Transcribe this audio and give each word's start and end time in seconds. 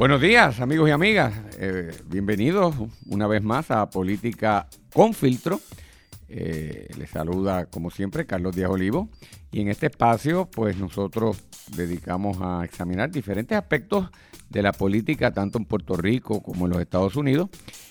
Buenos 0.00 0.22
días, 0.22 0.60
amigos 0.60 0.88
y 0.88 0.92
amigas. 0.92 1.34
Eh, 1.58 1.94
bienvenidos 2.06 2.74
una 3.04 3.26
vez 3.26 3.42
más 3.42 3.70
a 3.70 3.90
Política 3.90 4.66
con 4.94 5.12
Filtro. 5.12 5.60
Eh, 6.26 6.88
les 6.96 7.10
saluda, 7.10 7.66
como 7.66 7.90
siempre, 7.90 8.24
Carlos 8.24 8.56
Díaz 8.56 8.70
Olivo. 8.70 9.10
Y 9.52 9.60
en 9.60 9.68
este 9.68 9.88
espacio, 9.88 10.48
pues 10.50 10.78
nosotros 10.78 11.44
dedicamos 11.76 12.38
a 12.40 12.64
examinar 12.64 13.10
diferentes 13.10 13.58
aspectos 13.58 14.08
de 14.48 14.62
la 14.62 14.72
política, 14.72 15.32
tanto 15.32 15.58
en 15.58 15.66
Puerto 15.66 15.98
Rico 15.98 16.42
como 16.42 16.64
en 16.64 16.72
los 16.72 16.80
Estados 16.80 17.14
Unidos. 17.16 17.50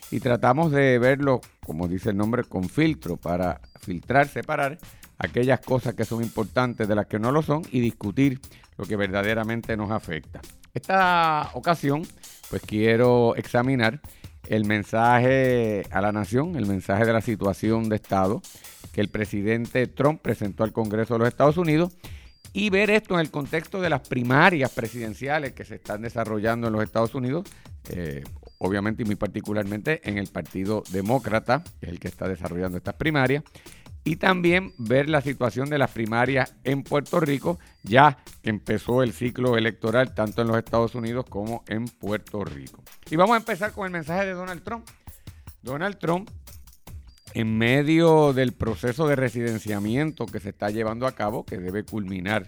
Y 0.10 0.20
tratamos 0.20 0.72
de 0.72 0.98
verlo, 0.98 1.42
como 1.64 1.88
dice 1.88 2.10
el 2.10 2.18
nombre, 2.18 2.44
con 2.44 2.70
filtro, 2.70 3.18
para 3.18 3.62
filtrar, 3.82 4.28
separar 4.28 4.80
aquellas 5.20 5.60
cosas 5.60 5.94
que 5.94 6.06
son 6.06 6.24
importantes 6.24 6.88
de 6.88 6.96
las 6.96 7.06
que 7.06 7.20
no 7.20 7.32
lo 7.32 7.42
son 7.42 7.62
y 7.72 7.80
discutir 7.80 8.40
lo 8.78 8.86
que 8.86 8.96
verdaderamente 8.96 9.78
nos 9.78 9.92
afecta. 9.92 10.42
Esta 10.74 11.52
ocasión, 11.54 12.08
pues 12.50 12.62
quiero 12.62 13.36
examinar 13.36 14.02
el 14.48 14.66
mensaje 14.66 15.86
a 15.92 16.02
la 16.02 16.12
nación, 16.12 16.56
el 16.56 16.66
mensaje 16.66 17.06
de 17.06 17.14
la 17.14 17.22
situación 17.22 17.90
de 17.90 17.98
Estado 17.98 18.42
que 18.92 19.02
el 19.02 19.10
presidente 19.10 19.88
Trump 19.88 20.22
presentó 20.22 20.64
al 20.64 20.74
Congreso 20.74 21.14
de 21.16 21.20
los 21.20 21.28
Estados 21.28 21.58
Unidos 21.58 21.94
y 22.54 22.70
ver 22.70 22.90
esto 22.90 23.14
en 23.14 23.20
el 23.20 23.30
contexto 23.30 23.80
de 23.80 23.90
las 23.90 24.08
primarias 24.08 24.72
presidenciales 24.72 25.54
que 25.54 25.66
se 25.66 25.76
están 25.76 26.02
desarrollando 26.02 26.68
en 26.68 26.74
los 26.74 26.84
Estados 26.84 27.14
Unidos, 27.14 27.48
eh, 27.90 28.24
obviamente 28.58 29.04
y 29.04 29.06
muy 29.06 29.16
particularmente 29.16 30.02
en 30.10 30.18
el 30.18 30.28
Partido 30.28 30.84
Demócrata, 30.92 31.64
que 31.80 31.86
es 31.86 31.92
el 31.92 32.00
que 32.00 32.08
está 32.08 32.28
desarrollando 32.28 32.78
estas 32.78 32.96
primarias, 32.96 33.44
y 34.04 34.16
también 34.16 34.74
ver 34.78 35.10
la 35.10 35.22
situación 35.22 35.70
de 35.70 35.78
las 35.78 35.92
primarias 35.92 36.56
en 36.64 36.84
Puerto 36.84 37.20
Rico, 37.20 37.60
ya 37.84 38.18
que 38.42 38.50
empezó 38.50 39.04
el 39.04 39.14
ciclo 39.14 39.58
electoral 39.58 40.14
tanto 40.14 40.42
en 40.42 40.48
los 40.48 40.58
Estados 40.58 40.96
Unidos 40.96 41.26
como 41.30 41.64
en 41.68 41.86
Puerto 41.86 42.44
Rico. 42.44 42.84
Y 43.10 43.16
vamos 43.16 43.36
a 43.36 43.40
empezar 43.40 43.72
con 43.72 43.86
el 43.86 43.92
mensaje 43.92 44.26
de 44.26 44.34
Donald 44.34 44.64
Trump. 44.64 44.88
Donald 45.62 45.98
Trump, 45.98 46.30
en 47.34 47.58
medio 47.58 48.34
del 48.34 48.54
proceso 48.54 49.08
de 49.08 49.16
residenciamiento 49.16 50.26
que 50.26 50.40
se 50.40 50.50
está 50.50 50.70
llevando 50.70 51.06
a 51.06 51.12
cabo, 51.12 51.46
que 51.46 51.58
debe 51.58 51.84
culminar 51.84 52.46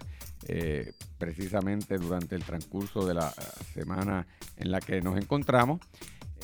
eh, 0.48 0.94
precisamente 1.18 1.98
durante 1.98 2.34
el 2.34 2.42
transcurso 2.42 3.06
de 3.06 3.14
la 3.14 3.32
semana 3.74 4.26
en 4.56 4.72
la 4.72 4.80
que 4.80 5.00
nos 5.02 5.16
encontramos, 5.18 5.80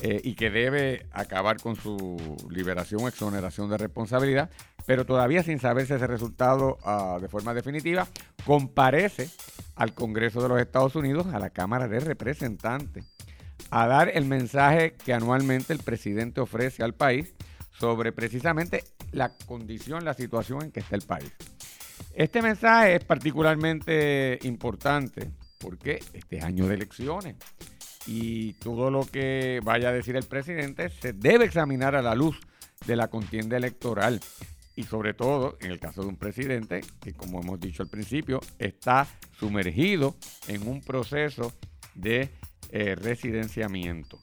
eh, 0.01 0.21
y 0.23 0.35
que 0.35 0.49
debe 0.49 1.07
acabar 1.11 1.61
con 1.61 1.75
su 1.75 2.37
liberación 2.49 3.03
o 3.03 3.09
exoneración 3.09 3.69
de 3.69 3.77
responsabilidad, 3.77 4.49
pero 4.89 5.05
todavía 5.05 5.43
sin 5.43 5.59
saberse 5.59 5.97
ese 5.97 6.07
resultado 6.07 6.79
ah, 6.83 7.19
de 7.21 7.27
forma 7.27 7.53
definitiva, 7.53 8.07
comparece 8.43 9.29
al 9.75 9.93
Congreso 9.93 10.41
de 10.41 10.49
los 10.49 10.59
Estados 10.59 10.95
Unidos, 10.95 11.27
a 11.27 11.37
la 11.37 11.51
Cámara 11.51 11.87
de 11.87 11.99
Representantes, 11.99 13.05
a 13.69 13.85
dar 13.85 14.09
el 14.11 14.25
mensaje 14.25 14.93
que 14.93 15.13
anualmente 15.13 15.73
el 15.73 15.79
presidente 15.83 16.41
ofrece 16.41 16.81
al 16.81 16.95
país 16.95 17.35
sobre 17.69 18.11
precisamente 18.11 18.83
la 19.11 19.29
condición, 19.45 20.05
la 20.05 20.15
situación 20.15 20.63
en 20.63 20.71
que 20.71 20.79
está 20.79 20.95
el 20.95 21.03
país. 21.03 21.31
Este 22.15 22.41
mensaje 22.41 22.95
es 22.95 23.03
particularmente 23.03 24.39
importante 24.41 25.29
porque 25.59 25.99
este 26.13 26.37
es 26.37 26.43
año 26.43 26.65
de 26.65 26.73
elecciones 26.73 27.35
y 28.07 28.53
todo 28.53 28.89
lo 28.89 29.05
que 29.05 29.59
vaya 29.63 29.89
a 29.89 29.93
decir 29.93 30.15
el 30.15 30.25
presidente 30.25 30.89
se 30.89 31.13
debe 31.13 31.45
examinar 31.45 31.95
a 31.95 32.01
la 32.01 32.15
luz 32.15 32.39
de 32.87 32.95
la 32.95 33.09
contienda 33.09 33.55
electoral 33.55 34.19
y 34.79 34.83
sobre 34.83 35.13
todo 35.13 35.57
en 35.59 35.71
el 35.71 35.79
caso 35.79 36.03
de 36.03 36.07
un 36.07 36.15
presidente 36.15 36.79
que 37.01 37.13
como 37.13 37.41
hemos 37.41 37.59
dicho 37.59 37.83
al 37.83 37.89
principio 37.89 38.39
está 38.59 39.05
sumergido 39.37 40.15
en 40.47 40.65
un 40.69 40.79
proceso 40.79 41.51
de 41.95 42.29
eh, 42.71 42.95
residenciamiento. 42.95 44.17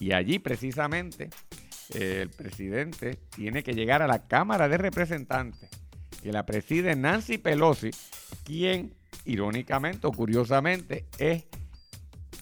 Y 0.00 0.12
allí 0.12 0.38
precisamente 0.38 1.28
eh, 1.92 2.20
el 2.22 2.30
presidente 2.30 3.18
tiene 3.36 3.62
que 3.62 3.74
llegar 3.74 4.00
a 4.00 4.06
la 4.06 4.26
Cámara 4.26 4.66
de 4.66 4.78
Representantes 4.78 5.68
que 6.22 6.32
la 6.32 6.46
preside 6.46 6.96
Nancy 6.96 7.36
Pelosi 7.36 7.90
quien 8.44 8.94
irónicamente 9.26 10.06
o 10.06 10.12
curiosamente 10.12 11.04
es 11.18 11.44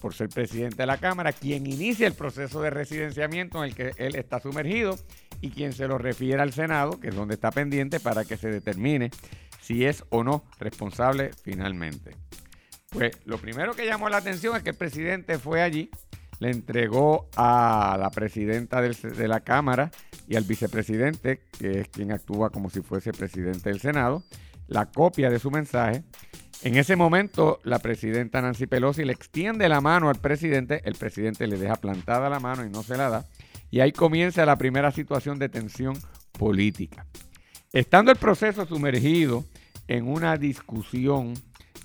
por 0.01 0.15
ser 0.15 0.29
presidente 0.29 0.77
de 0.77 0.87
la 0.87 0.99
Cámara, 0.99 1.33
quien 1.33 1.67
inicia 1.67 2.07
el 2.07 2.15
proceso 2.15 2.63
de 2.63 2.71
residenciamiento 2.71 3.59
en 3.59 3.71
el 3.71 3.75
que 3.75 3.93
él 3.97 4.15
está 4.15 4.39
sumergido 4.39 4.97
y 5.41 5.51
quien 5.51 5.73
se 5.73 5.89
lo 5.89 5.99
refiere 5.99 6.41
al 6.41 6.53
Senado, 6.53 6.99
que 7.01 7.09
es 7.09 7.15
donde 7.15 7.35
está 7.35 7.51
pendiente 7.51 8.01
para 8.01 8.25
que 8.25 8.37
se 8.37 8.51
determine 8.51 9.11
si 9.61 9.85
es 9.85 10.05
o 10.11 10.25
no 10.25 10.45
responsable 10.59 11.31
finalmente. 11.43 12.17
Pues 12.91 13.19
lo 13.25 13.39
primero 13.39 13.75
que 13.75 13.87
llamó 13.87 14.09
la 14.09 14.19
atención 14.19 14.57
es 14.57 14.63
que 14.63 14.71
el 14.71 14.77
presidente 14.77 15.39
fue 15.39 15.63
allí, 15.63 15.91
le 16.39 16.51
entregó 16.51 17.29
a 17.37 17.97
la 17.99 18.11
presidenta 18.11 18.81
de 18.81 19.29
la 19.29 19.41
Cámara 19.41 19.91
y 20.29 20.37
al 20.37 20.45
vicepresidente, 20.45 21.41
que 21.59 21.81
es 21.81 21.89
quien 21.89 22.13
actúa 22.13 22.51
como 22.51 22.71
si 22.71 22.83
fuese 22.83 23.13
presidente 23.13 23.71
del 23.71 23.81
Senado, 23.81 24.23
la 24.69 24.87
copia 24.87 25.31
de 25.31 25.39
su 25.39 25.51
mensaje 25.51 26.05
en 26.63 26.77
ese 26.77 26.97
momento, 26.97 27.61
la 27.65 27.79
presidenta 27.79 28.41
Nancy 28.41 28.67
Pelosi 28.67 29.05
le 29.05 29.13
extiende 29.13 29.69
la 29.69 29.81
mano 29.81 30.09
al 30.09 30.17
presidente, 30.17 30.81
el 30.85 30.95
presidente 30.95 31.47
le 31.47 31.59
deja 31.59 31.77
plantada 31.77 32.31
la 32.31 32.41
mano 32.41 32.65
y 32.65 32.71
no 32.71 32.83
se 32.83 32.97
la 32.97 33.11
da, 33.11 33.25
y 33.77 33.81
ahí 33.81 33.93
comienza 33.93 34.47
la 34.47 34.57
primera 34.57 34.91
situación 34.91 35.39
de 35.39 35.51
tensión 35.51 35.99
política. 36.39 37.05
Estando 37.75 38.11
el 38.11 38.17
proceso 38.17 38.65
sumergido 38.65 39.45
en 39.87 40.09
una 40.09 40.39
discusión 40.39 41.35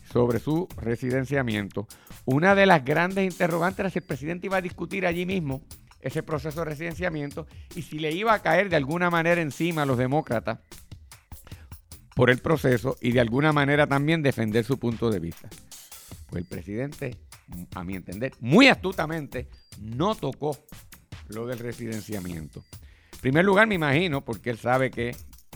sobre 0.10 0.40
su 0.40 0.70
residenciamiento, 0.78 1.90
una 2.24 2.56
de 2.56 2.66
las 2.66 2.86
grandes 2.86 3.26
interrogantes 3.30 3.80
era 3.80 3.90
si 3.90 4.00
el 4.00 4.06
presidente 4.06 4.48
iba 4.48 4.56
a 4.56 4.62
discutir 4.62 5.06
allí 5.06 5.26
mismo 5.26 5.64
ese 6.00 6.24
proceso 6.24 6.60
de 6.60 6.68
residenciamiento 6.68 7.46
y 7.76 7.82
si 7.82 8.00
le 8.00 8.14
iba 8.14 8.34
a 8.34 8.42
caer 8.42 8.70
de 8.70 8.78
alguna 8.78 9.10
manera 9.10 9.42
encima 9.42 9.82
a 9.82 9.86
los 9.86 9.98
demócratas 9.98 10.60
por 12.16 12.30
el 12.30 12.38
proceso 12.38 12.96
y 13.02 13.12
de 13.12 13.20
alguna 13.20 13.52
manera 13.52 13.86
también 13.86 14.24
defender 14.24 14.64
su 14.64 14.80
punto 14.80 15.12
de 15.12 15.20
vista. 15.20 15.50
Pues 16.30 16.44
el 16.44 16.48
presidente, 16.48 17.18
a 17.76 17.84
mi 17.84 17.96
entender, 17.96 18.32
muy 18.40 18.70
astutamente 18.70 19.50
no 19.78 20.16
tocó 20.16 20.58
lo 21.32 21.46
del 21.46 21.60
residenciamiento. 21.60 22.64
En 23.14 23.20
primer 23.20 23.46
lugar, 23.46 23.68
me 23.68 23.76
imagino, 23.76 24.22
porque 24.22 24.50
él 24.50 24.58
sabe 24.58 24.92
que 24.92 25.16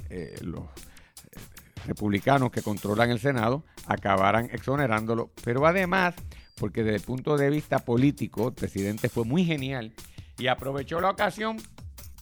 eh, 0.10 0.36
los 0.42 0.64
eh, 0.64 1.40
republicanos 1.86 2.52
que 2.52 2.62
controlan 2.62 3.10
el 3.10 3.20
Senado 3.20 3.64
acabarán 3.88 4.50
exonerándolo, 4.52 5.32
pero 5.44 5.66
además, 5.66 6.16
porque 6.56 6.84
desde 6.84 6.98
el 6.98 7.04
punto 7.04 7.38
de 7.38 7.50
vista 7.50 7.80
político, 7.80 8.50
el 8.50 8.54
presidente 8.54 9.10
fue 9.10 9.26
muy 9.26 9.46
genial 9.46 9.94
y 10.38 10.48
aprovechó 10.48 11.02
la 11.02 11.10
ocasión 11.10 11.58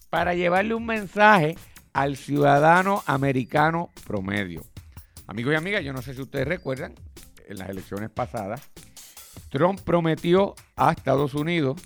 para 0.09 0.33
llevarle 0.33 0.75
un 0.75 0.85
mensaje 0.85 1.57
al 1.93 2.17
ciudadano 2.17 3.03
americano 3.05 3.89
promedio. 4.05 4.63
Amigos 5.27 5.53
y 5.53 5.55
amigas, 5.55 5.83
yo 5.83 5.93
no 5.93 6.01
sé 6.01 6.13
si 6.13 6.21
ustedes 6.21 6.47
recuerdan, 6.47 6.93
en 7.47 7.57
las 7.57 7.69
elecciones 7.69 8.09
pasadas, 8.09 8.69
Trump 9.49 9.79
prometió 9.81 10.55
a 10.75 10.91
Estados 10.91 11.33
Unidos 11.33 11.81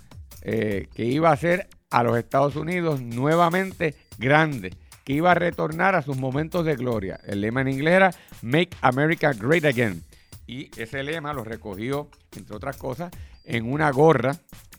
eh, 0.50 0.88
que 0.96 1.04
iba 1.04 1.30
a 1.30 1.34
hacer 1.34 1.68
a 1.90 2.04
los 2.04 2.18
Estados 2.18 2.56
Unidos 2.56 3.02
nuevamente 3.02 3.96
grande, 4.18 4.74
que 5.04 5.12
iba 5.12 5.32
a 5.32 5.36
retornar 5.36 5.94
a 5.94 6.02
sus 6.02 6.16
momentos 6.16 6.64
de 6.64 6.78
gloria. 6.78 7.20
El 7.26 7.42
lema 7.42 7.60
en 7.60 7.68
inglés 7.68 7.96
era 7.96 8.12
Make 8.42 8.70
America 8.80 9.34
Great 9.34 9.66
Again. 9.66 10.02
Y 10.46 10.72
ese 10.82 11.04
lema 11.04 11.34
lo 11.34 11.44
recogió, 11.44 12.10
entre 12.34 12.56
otras 12.56 12.78
cosas, 12.78 13.12
en 13.44 13.70
una 13.70 13.92
gorra 13.92 14.38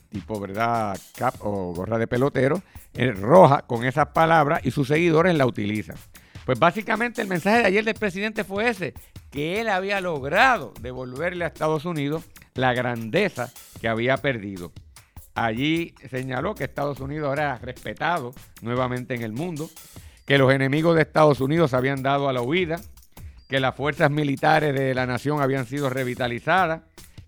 tipo, 0.09 0.39
¿verdad? 0.39 0.97
Cap 1.15 1.35
o 1.41 1.71
gorra 1.71 1.99
de 1.99 2.07
pelotero, 2.07 2.63
en 2.95 3.21
roja 3.21 3.61
con 3.61 3.85
esas 3.85 4.07
palabras 4.07 4.61
y 4.63 4.71
sus 4.71 4.87
seguidores 4.87 5.35
la 5.35 5.45
utilizan. 5.45 5.97
Pues 6.45 6.57
básicamente 6.57 7.21
el 7.21 7.27
mensaje 7.27 7.59
de 7.59 7.65
ayer 7.65 7.85
del 7.85 7.93
presidente 7.93 8.43
fue 8.43 8.69
ese, 8.69 8.95
que 9.29 9.61
él 9.61 9.69
había 9.69 10.01
logrado 10.01 10.73
devolverle 10.81 11.45
a 11.45 11.49
Estados 11.49 11.85
Unidos 11.85 12.23
la 12.55 12.73
grandeza 12.73 13.51
que 13.79 13.87
había 13.87 14.17
perdido. 14.17 14.71
Allí 15.39 15.95
señaló 16.09 16.53
que 16.53 16.65
Estados 16.65 16.99
Unidos 16.99 17.31
era 17.31 17.57
respetado 17.59 18.33
nuevamente 18.61 19.15
en 19.15 19.21
el 19.21 19.31
mundo, 19.31 19.69
que 20.25 20.37
los 20.37 20.51
enemigos 20.51 20.97
de 20.97 21.03
Estados 21.03 21.39
Unidos 21.39 21.73
habían 21.73 22.03
dado 22.03 22.27
a 22.27 22.33
la 22.33 22.41
huida, 22.41 22.81
que 23.47 23.61
las 23.61 23.73
fuerzas 23.73 24.11
militares 24.11 24.73
de 24.73 24.93
la 24.93 25.05
nación 25.05 25.41
habían 25.41 25.65
sido 25.65 25.89
revitalizadas, 25.89 26.81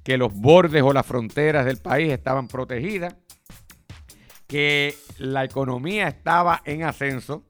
que 0.04 0.18
los 0.18 0.34
bordes 0.34 0.84
o 0.84 0.92
las 0.92 1.06
fronteras 1.06 1.66
del 1.66 1.78
país 1.78 2.12
estaban 2.12 2.50
protegidas, 2.50 3.16
que 4.46 4.94
la 5.18 5.46
economía 5.46 6.10
estaba 6.10 6.62
en 6.66 6.84
ascenso 6.84 7.46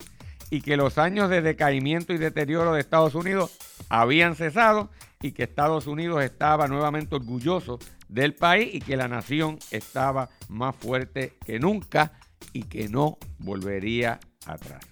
y 0.52 0.62
que 0.62 0.78
los 0.78 1.00
años 1.00 1.32
de 1.32 1.42
decaimiento 1.42 2.14
y 2.14 2.20
deterioro 2.20 2.74
de 2.74 2.82
Estados 2.82 3.16
Unidos 3.16 3.58
habían 3.90 4.36
cesado 4.36 4.92
y 5.24 5.32
que 5.32 5.42
Estados 5.44 5.88
Unidos 5.88 6.24
estaba 6.24 6.68
nuevamente 6.68 7.16
orgulloso 7.16 7.80
del 8.12 8.36
país 8.36 8.76
y 8.76 8.82
que 8.82 8.98
la 8.98 9.08
nación 9.08 9.58
estaba 9.72 10.30
más 10.50 10.76
fuerte 10.76 11.38
que 11.46 11.60
nunca 11.60 12.12
y 12.52 12.64
que 12.64 12.90
no 12.90 13.18
volvería 13.40 14.20
atrás. 14.46 14.84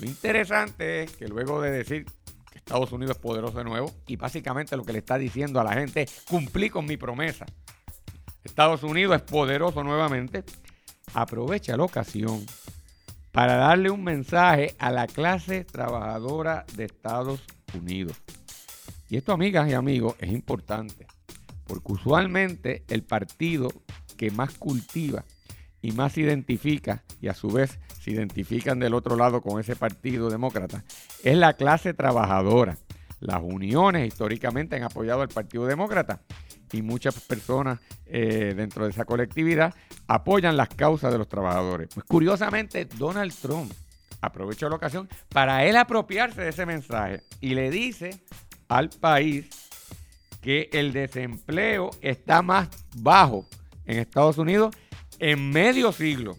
Lo 0.00 0.06
interesante 0.06 1.04
es 1.04 1.12
que 1.12 1.28
luego 1.28 1.60
de 1.60 1.70
decir 1.70 2.06
Estados 2.54 2.90
Unidos 2.90 3.16
es 3.16 3.22
poderoso 3.22 3.58
de 3.58 3.64
nuevo 3.64 3.92
y 4.06 4.16
básicamente 4.16 4.76
lo 4.76 4.84
que 4.84 4.92
le 4.92 4.98
está 4.98 5.18
diciendo 5.18 5.60
a 5.60 5.64
la 5.64 5.74
gente 5.74 6.02
es 6.02 6.22
cumplí 6.26 6.70
con 6.70 6.86
mi 6.86 6.96
promesa. 6.96 7.44
Estados 8.42 8.82
Unidos 8.82 9.16
es 9.16 9.22
poderoso 9.22 9.84
nuevamente, 9.84 10.42
aprovecha 11.12 11.76
la 11.76 11.84
ocasión 11.84 12.44
para 13.30 13.56
darle 13.56 13.90
un 13.90 14.02
mensaje 14.02 14.74
a 14.78 14.90
la 14.90 15.06
clase 15.06 15.64
trabajadora 15.64 16.64
de 16.74 16.84
Estados 16.84 17.44
Unidos. 17.74 18.16
Y 19.10 19.18
esto, 19.18 19.32
amigas 19.32 19.68
y 19.68 19.74
amigos, 19.74 20.16
es 20.18 20.30
importante, 20.30 21.06
porque 21.66 21.92
usualmente 21.92 22.84
el 22.88 23.02
partido 23.02 23.68
que 24.16 24.30
más 24.30 24.54
cultiva 24.54 25.24
y 25.82 25.92
más 25.92 26.16
identifica, 26.18 27.04
y 27.20 27.28
a 27.28 27.34
su 27.34 27.48
vez 27.48 27.78
se 28.00 28.10
identifican 28.10 28.78
del 28.78 28.94
otro 28.94 29.16
lado 29.16 29.40
con 29.40 29.60
ese 29.60 29.76
partido 29.76 30.30
demócrata, 30.30 30.84
es 31.22 31.36
la 31.36 31.52
clase 31.54 31.94
trabajadora. 31.94 32.76
Las 33.20 33.42
uniones 33.42 34.06
históricamente 34.06 34.76
han 34.76 34.82
apoyado 34.82 35.22
al 35.22 35.28
Partido 35.28 35.66
Demócrata 35.66 36.20
y 36.72 36.82
muchas 36.82 37.18
personas 37.20 37.80
eh, 38.06 38.52
dentro 38.54 38.84
de 38.84 38.90
esa 38.90 39.04
colectividad 39.04 39.74
apoyan 40.06 40.56
las 40.56 40.68
causas 40.68 41.12
de 41.12 41.18
los 41.18 41.28
trabajadores. 41.28 41.88
Pues 41.94 42.04
curiosamente, 42.04 42.84
Donald 42.84 43.32
Trump 43.34 43.72
aprovechó 44.20 44.68
la 44.68 44.76
ocasión 44.76 45.08
para 45.28 45.64
él 45.64 45.76
apropiarse 45.76 46.42
de 46.42 46.48
ese 46.50 46.66
mensaje 46.66 47.22
y 47.40 47.54
le 47.54 47.70
dice 47.70 48.20
al 48.68 48.90
país 48.90 49.65
que 50.46 50.70
el 50.70 50.92
desempleo 50.92 51.90
está 52.02 52.40
más 52.40 52.68
bajo 52.98 53.48
en 53.84 53.98
Estados 53.98 54.38
Unidos 54.38 54.76
en 55.18 55.50
medio 55.50 55.90
siglo, 55.90 56.36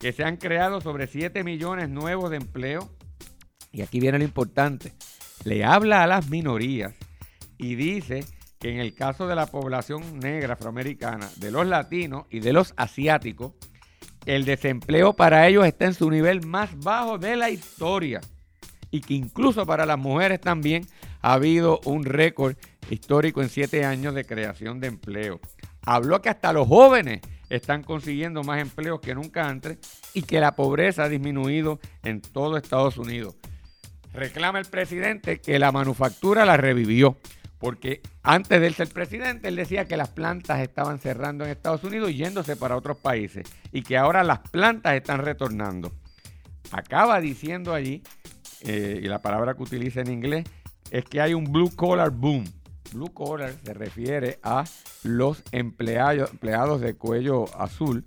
que 0.00 0.10
se 0.10 0.24
han 0.24 0.38
creado 0.38 0.80
sobre 0.80 1.06
7 1.06 1.44
millones 1.44 1.88
nuevos 1.88 2.30
de 2.30 2.38
empleo. 2.38 2.90
Y 3.70 3.82
aquí 3.82 4.00
viene 4.00 4.18
lo 4.18 4.24
importante. 4.24 4.92
Le 5.44 5.64
habla 5.64 6.02
a 6.02 6.08
las 6.08 6.28
minorías 6.30 6.94
y 7.56 7.76
dice 7.76 8.24
que 8.58 8.72
en 8.72 8.80
el 8.80 8.92
caso 8.92 9.28
de 9.28 9.36
la 9.36 9.46
población 9.46 10.18
negra 10.18 10.54
afroamericana, 10.54 11.30
de 11.36 11.52
los 11.52 11.64
latinos 11.64 12.26
y 12.30 12.40
de 12.40 12.52
los 12.52 12.74
asiáticos, 12.76 13.52
el 14.26 14.44
desempleo 14.46 15.14
para 15.14 15.46
ellos 15.46 15.64
está 15.64 15.84
en 15.84 15.94
su 15.94 16.10
nivel 16.10 16.44
más 16.44 16.76
bajo 16.80 17.18
de 17.18 17.36
la 17.36 17.50
historia. 17.50 18.20
Y 18.90 19.00
que 19.00 19.14
incluso 19.14 19.64
para 19.64 19.86
las 19.86 19.98
mujeres 19.98 20.40
también 20.40 20.88
ha 21.22 21.34
habido 21.34 21.80
un 21.84 22.04
récord 22.04 22.56
histórico 22.90 23.42
en 23.42 23.48
siete 23.48 23.84
años 23.84 24.14
de 24.14 24.24
creación 24.24 24.80
de 24.80 24.88
empleo. 24.88 25.40
Habló 25.82 26.20
que 26.22 26.30
hasta 26.30 26.52
los 26.52 26.66
jóvenes 26.66 27.20
están 27.50 27.82
consiguiendo 27.82 28.42
más 28.42 28.60
empleos 28.60 29.00
que 29.00 29.14
nunca 29.14 29.48
antes 29.48 29.78
y 30.14 30.22
que 30.22 30.40
la 30.40 30.56
pobreza 30.56 31.04
ha 31.04 31.08
disminuido 31.08 31.78
en 32.02 32.20
todo 32.20 32.56
Estados 32.56 32.98
Unidos. 32.98 33.34
Reclama 34.12 34.58
el 34.58 34.66
presidente 34.66 35.40
que 35.40 35.58
la 35.58 35.72
manufactura 35.72 36.44
la 36.44 36.56
revivió, 36.56 37.16
porque 37.58 38.00
antes 38.22 38.60
de 38.60 38.66
él 38.66 38.74
ser 38.74 38.88
presidente, 38.88 39.48
él 39.48 39.56
decía 39.56 39.86
que 39.86 39.96
las 39.96 40.10
plantas 40.10 40.60
estaban 40.60 40.98
cerrando 40.98 41.44
en 41.44 41.50
Estados 41.50 41.82
Unidos 41.84 42.10
y 42.10 42.14
yéndose 42.14 42.56
para 42.56 42.76
otros 42.76 42.96
países, 42.98 43.44
y 43.72 43.82
que 43.82 43.96
ahora 43.96 44.22
las 44.22 44.38
plantas 44.38 44.94
están 44.94 45.20
retornando. 45.20 45.92
Acaba 46.70 47.20
diciendo 47.20 47.74
allí, 47.74 48.02
eh, 48.62 49.00
y 49.02 49.06
la 49.06 49.20
palabra 49.20 49.54
que 49.54 49.62
utiliza 49.62 50.00
en 50.00 50.12
inglés, 50.12 50.44
es 50.90 51.04
que 51.04 51.20
hay 51.20 51.34
un 51.34 51.44
blue 51.44 51.74
collar 51.74 52.10
boom 52.10 52.44
Blue 52.92 53.12
collar 53.12 53.54
se 53.64 53.74
refiere 53.74 54.38
a 54.42 54.64
los 55.02 55.42
empleados, 55.52 56.30
empleados 56.30 56.80
de 56.80 56.94
cuello 56.94 57.44
azul. 57.58 58.04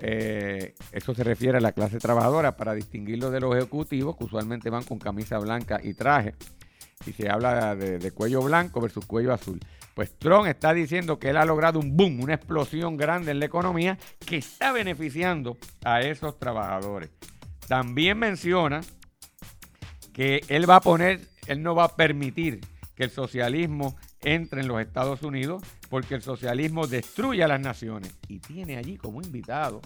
Eh, 0.00 0.74
eso 0.92 1.14
se 1.14 1.24
refiere 1.24 1.58
a 1.58 1.60
la 1.60 1.72
clase 1.72 1.98
trabajadora 1.98 2.56
para 2.56 2.74
distinguirlo 2.74 3.30
de 3.30 3.40
los 3.40 3.56
ejecutivos 3.56 4.16
que 4.16 4.24
usualmente 4.24 4.70
van 4.70 4.84
con 4.84 4.98
camisa 4.98 5.38
blanca 5.38 5.80
y 5.82 5.94
traje. 5.94 6.34
Y 7.06 7.12
se 7.12 7.28
habla 7.28 7.74
de, 7.74 8.10
cuello 8.12 8.42
blanco 8.42 8.80
versus 8.80 9.04
cuello 9.06 9.32
azul. 9.32 9.60
Pues 9.94 10.16
Trump 10.16 10.46
está 10.46 10.72
diciendo 10.72 11.18
que 11.18 11.30
él 11.30 11.36
ha 11.36 11.44
logrado 11.44 11.80
un 11.80 11.96
boom, 11.96 12.20
una 12.20 12.34
explosión 12.34 12.96
grande 12.96 13.32
en 13.32 13.40
la 13.40 13.46
economía 13.46 13.98
que 14.24 14.36
está 14.36 14.72
beneficiando 14.72 15.56
a 15.84 16.00
esos 16.02 16.38
trabajadores. 16.38 17.10
También 17.66 18.18
menciona 18.18 18.80
que 20.12 20.42
él 20.48 20.68
va 20.68 20.76
a 20.76 20.80
poner, 20.80 21.20
él 21.46 21.62
no 21.62 21.74
va 21.74 21.84
a 21.84 21.96
permitir 21.96 22.60
que 22.98 23.04
el 23.04 23.10
socialismo 23.10 23.96
entre 24.22 24.60
en 24.60 24.66
los 24.66 24.80
Estados 24.80 25.22
Unidos 25.22 25.62
porque 25.88 26.16
el 26.16 26.22
socialismo 26.22 26.88
destruye 26.88 27.44
a 27.44 27.48
las 27.48 27.60
naciones. 27.60 28.12
Y 28.26 28.40
tiene 28.40 28.76
allí 28.76 28.96
como 28.96 29.22
invitado, 29.22 29.80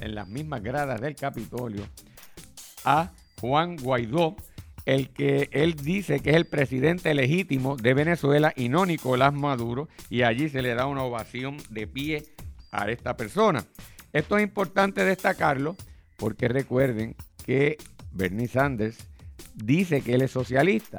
en 0.00 0.14
las 0.14 0.28
mismas 0.28 0.62
gradas 0.62 1.00
del 1.00 1.16
Capitolio, 1.16 1.82
a 2.84 3.10
Juan 3.40 3.76
Guaidó, 3.76 4.36
el 4.84 5.08
que 5.10 5.48
él 5.52 5.76
dice 5.76 6.20
que 6.20 6.30
es 6.30 6.36
el 6.36 6.44
presidente 6.44 7.14
legítimo 7.14 7.76
de 7.76 7.94
Venezuela 7.94 8.52
y 8.54 8.68
no 8.68 8.84
Nicolás 8.84 9.32
Maduro, 9.32 9.88
y 10.10 10.22
allí 10.22 10.50
se 10.50 10.60
le 10.60 10.74
da 10.74 10.86
una 10.86 11.04
ovación 11.04 11.56
de 11.70 11.86
pie 11.86 12.24
a 12.70 12.90
esta 12.90 13.16
persona. 13.16 13.64
Esto 14.12 14.36
es 14.36 14.42
importante 14.42 15.06
destacarlo 15.06 15.74
porque 16.18 16.48
recuerden 16.48 17.16
que 17.46 17.78
Bernie 18.10 18.48
Sanders 18.48 18.98
dice 19.54 20.02
que 20.02 20.14
él 20.14 20.22
es 20.22 20.32
socialista 20.32 20.98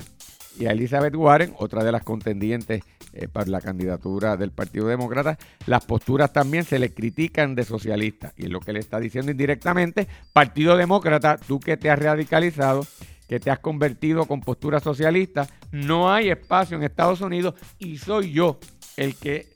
y 0.59 0.65
a 0.65 0.71
Elizabeth 0.71 1.15
Warren, 1.15 1.53
otra 1.57 1.83
de 1.83 1.91
las 1.91 2.03
contendientes 2.03 2.83
eh, 3.13 3.27
para 3.27 3.49
la 3.49 3.61
candidatura 3.61 4.37
del 4.37 4.51
Partido 4.51 4.87
Demócrata, 4.87 5.37
las 5.65 5.85
posturas 5.85 6.31
también 6.33 6.63
se 6.63 6.79
le 6.79 6.93
critican 6.93 7.55
de 7.55 7.63
socialista. 7.63 8.33
Y 8.37 8.47
lo 8.47 8.59
que 8.59 8.73
le 8.73 8.79
está 8.79 8.99
diciendo 8.99 9.31
indirectamente, 9.31 10.07
Partido 10.31 10.77
Demócrata, 10.77 11.37
tú 11.37 11.59
que 11.59 11.77
te 11.77 11.89
has 11.89 11.99
radicalizado, 11.99 12.85
que 13.27 13.39
te 13.39 13.51
has 13.51 13.59
convertido 13.59 14.25
con 14.25 14.41
postura 14.41 14.79
socialista, 14.79 15.47
no 15.71 16.11
hay 16.11 16.29
espacio 16.29 16.77
en 16.77 16.83
Estados 16.83 17.21
Unidos 17.21 17.55
y 17.79 17.97
soy 17.97 18.31
yo 18.31 18.59
el 18.97 19.15
que 19.15 19.47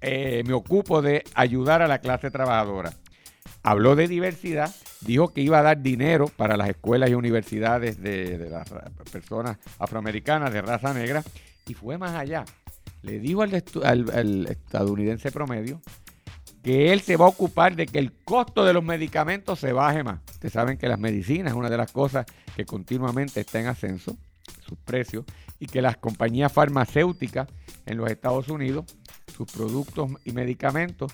eh, 0.00 0.42
me 0.46 0.52
ocupo 0.52 1.02
de 1.02 1.24
ayudar 1.34 1.82
a 1.82 1.88
la 1.88 1.98
clase 1.98 2.30
trabajadora. 2.30 2.92
Habló 3.62 3.96
de 3.96 4.06
diversidad, 4.06 4.74
dijo 5.06 5.32
que 5.32 5.40
iba 5.40 5.58
a 5.58 5.62
dar 5.62 5.80
dinero 5.80 6.26
para 6.28 6.56
las 6.56 6.68
escuelas 6.68 7.08
y 7.08 7.14
universidades 7.14 8.02
de, 8.02 8.50
las 8.50 8.68
personas 9.10 9.56
afroamericanas 9.78 10.52
de 10.52 10.60
raza 10.60 10.92
negra 10.92 11.22
y 11.66 11.74
fue 11.74 11.96
más 11.96 12.14
allá. 12.14 12.44
Le 13.02 13.20
dijo 13.20 13.42
al, 13.42 13.54
estadounidense 14.48 15.30
promedio 15.30 15.80
que 16.62 16.92
él 16.92 17.00
se 17.00 17.16
va 17.16 17.26
a 17.26 17.28
ocupar 17.28 17.76
de 17.76 17.86
que 17.86 18.00
el 18.00 18.12
costo 18.12 18.64
de 18.64 18.72
los 18.72 18.82
medicamentos 18.82 19.60
se 19.60 19.72
baje 19.72 20.02
más. 20.02 20.20
Ustedes 20.32 20.52
saben 20.52 20.76
que 20.76 20.88
las 20.88 20.98
medicinas 20.98 21.52
es 21.52 21.56
una 21.56 21.70
de 21.70 21.76
las 21.76 21.92
cosas 21.92 22.26
que 22.56 22.64
continuamente 22.66 23.40
está 23.40 23.60
en 23.60 23.68
ascenso, 23.68 24.16
sus 24.66 24.76
precios, 24.78 25.24
y 25.60 25.66
que 25.66 25.80
las 25.80 25.96
compañías 25.96 26.52
farmacéuticas 26.52 27.46
en 27.86 27.98
los 27.98 28.10
Estados 28.10 28.48
Unidos, 28.48 28.84
sus 29.36 29.50
productos 29.52 30.10
y 30.24 30.32
medicamentos 30.32 31.12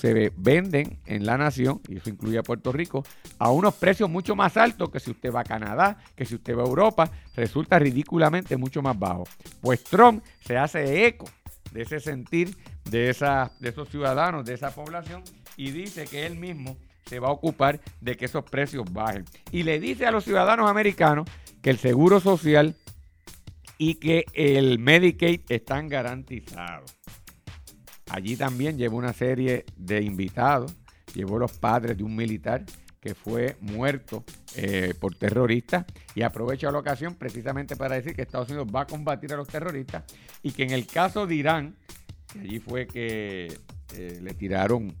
se 0.00 0.32
venden 0.36 0.98
en 1.06 1.26
la 1.26 1.38
nación, 1.38 1.80
y 1.88 1.96
eso 1.98 2.10
incluye 2.10 2.38
a 2.38 2.42
Puerto 2.42 2.72
Rico, 2.72 3.04
a 3.38 3.50
unos 3.50 3.74
precios 3.74 4.08
mucho 4.10 4.34
más 4.34 4.56
altos 4.56 4.90
que 4.90 5.00
si 5.00 5.10
usted 5.10 5.32
va 5.32 5.40
a 5.40 5.44
Canadá, 5.44 5.98
que 6.16 6.24
si 6.24 6.34
usted 6.34 6.56
va 6.56 6.62
a 6.62 6.66
Europa, 6.66 7.10
resulta 7.34 7.78
ridículamente 7.78 8.56
mucho 8.56 8.82
más 8.82 8.98
bajo. 8.98 9.24
Pues 9.60 9.84
Trump 9.84 10.22
se 10.44 10.56
hace 10.56 11.06
eco 11.06 11.26
de 11.72 11.82
ese 11.82 12.00
sentir 12.00 12.56
de, 12.90 13.10
esa, 13.10 13.52
de 13.60 13.70
esos 13.70 13.88
ciudadanos, 13.88 14.44
de 14.44 14.54
esa 14.54 14.74
población, 14.74 15.22
y 15.56 15.70
dice 15.70 16.04
que 16.04 16.26
él 16.26 16.36
mismo 16.36 16.76
se 17.06 17.18
va 17.18 17.28
a 17.28 17.32
ocupar 17.32 17.80
de 18.00 18.16
que 18.16 18.26
esos 18.26 18.44
precios 18.44 18.90
bajen. 18.92 19.24
Y 19.50 19.64
le 19.64 19.80
dice 19.80 20.06
a 20.06 20.10
los 20.10 20.24
ciudadanos 20.24 20.70
americanos 20.70 21.28
que 21.60 21.70
el 21.70 21.78
seguro 21.78 22.20
social 22.20 22.74
y 23.78 23.94
que 23.94 24.26
el 24.34 24.78
Medicaid 24.78 25.40
están 25.48 25.88
garantizados. 25.88 26.96
Allí 28.12 28.36
también 28.36 28.76
llevó 28.76 28.98
una 28.98 29.14
serie 29.14 29.64
de 29.74 30.02
invitados, 30.02 30.76
llevó 31.14 31.38
los 31.38 31.52
padres 31.52 31.96
de 31.96 32.04
un 32.04 32.14
militar 32.14 32.62
que 33.00 33.14
fue 33.14 33.56
muerto 33.62 34.22
eh, 34.54 34.92
por 35.00 35.14
terroristas 35.14 35.86
y 36.14 36.20
aprovecha 36.20 36.70
la 36.70 36.78
ocasión 36.78 37.14
precisamente 37.14 37.74
para 37.74 37.94
decir 37.94 38.14
que 38.14 38.20
Estados 38.20 38.50
Unidos 38.50 38.68
va 38.72 38.82
a 38.82 38.86
combatir 38.86 39.32
a 39.32 39.36
los 39.36 39.48
terroristas 39.48 40.04
y 40.42 40.52
que 40.52 40.64
en 40.64 40.72
el 40.72 40.86
caso 40.86 41.26
de 41.26 41.36
Irán, 41.36 41.74
que 42.30 42.40
allí 42.40 42.60
fue 42.60 42.86
que 42.86 43.46
eh, 43.96 44.18
le 44.22 44.34
tiraron 44.34 44.94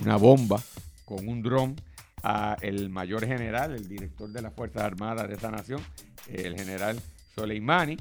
una 0.00 0.16
bomba 0.16 0.62
con 1.04 1.28
un 1.28 1.42
dron 1.42 1.76
a 2.22 2.56
el 2.62 2.88
mayor 2.88 3.26
general, 3.26 3.74
el 3.74 3.86
director 3.86 4.30
de 4.30 4.40
las 4.40 4.54
Fuerzas 4.54 4.82
Armadas 4.82 5.28
de 5.28 5.34
esa 5.34 5.50
nación, 5.50 5.82
el 6.26 6.56
general 6.56 6.98
Soleimani, 7.34 7.98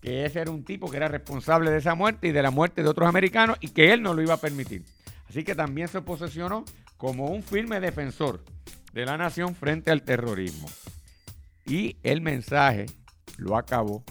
que 0.00 0.24
ese 0.24 0.40
era 0.40 0.50
un 0.50 0.64
tipo 0.64 0.90
que 0.90 0.96
era 0.96 1.08
responsable 1.08 1.70
de 1.70 1.78
esa 1.78 1.94
muerte 1.94 2.28
y 2.28 2.32
de 2.32 2.42
la 2.42 2.50
muerte 2.50 2.82
de 2.82 2.88
otros 2.88 3.08
americanos 3.08 3.56
y 3.60 3.68
que 3.68 3.92
él 3.92 4.02
no 4.02 4.14
lo 4.14 4.22
iba 4.22 4.34
a 4.34 4.40
permitir. 4.40 4.84
Así 5.28 5.44
que 5.44 5.54
también 5.54 5.88
se 5.88 6.00
posicionó 6.00 6.64
como 6.96 7.26
un 7.26 7.42
firme 7.42 7.80
defensor 7.80 8.44
de 8.92 9.04
la 9.04 9.16
nación 9.16 9.54
frente 9.54 9.90
al 9.90 10.02
terrorismo. 10.02 10.68
Y 11.66 11.96
el 12.02 12.20
mensaje 12.20 12.86
lo 13.36 13.56
acabó 13.56 14.02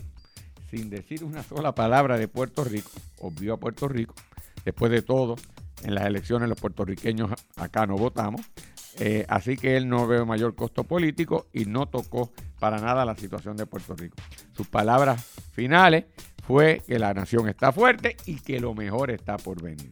sin 0.70 0.90
decir 0.90 1.24
una 1.24 1.44
sola 1.44 1.74
palabra 1.74 2.18
de 2.18 2.28
Puerto 2.28 2.64
Rico. 2.64 2.92
Obvio 3.20 3.54
a 3.54 3.58
Puerto 3.60 3.88
Rico. 3.88 4.14
Después 4.64 4.92
de 4.92 5.02
todo, 5.02 5.36
en 5.84 5.96
las 5.96 6.06
elecciones 6.06 6.50
los 6.50 6.60
puertorriqueños 6.60 7.32
acá 7.56 7.88
no 7.88 7.96
votamos. 7.96 8.42
Eh, 9.00 9.26
así 9.30 9.58
que 9.58 9.78
él 9.78 9.88
no 9.88 10.08
ve 10.08 10.26
mayor 10.26 10.56
costo 10.56 10.84
político 10.84 11.48
y 11.54 11.66
no 11.66 11.88
tocó 11.88 12.32
para 12.60 12.80
nada 12.80 13.06
la 13.06 13.16
situación 13.16 13.56
de 13.56 13.66
Puerto 13.66 13.96
Rico. 13.96 14.16
Sus 14.54 14.68
palabras 14.68 15.24
finales 15.54 16.06
fue 16.46 16.82
que 16.88 16.98
la 16.98 17.14
nación 17.14 17.48
está 17.48 17.72
fuerte 17.72 18.18
y 18.26 18.40
que 18.40 18.60
lo 18.60 18.74
mejor 18.74 19.12
está 19.12 19.38
por 19.38 19.62
venir. 19.62 19.92